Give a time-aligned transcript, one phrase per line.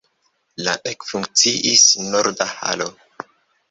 [0.67, 2.93] La ekfunkciis norda halo.